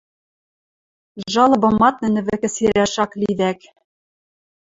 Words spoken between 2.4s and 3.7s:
сирӓш ак ли вӓк.